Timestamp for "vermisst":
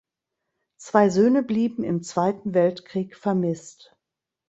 3.15-3.95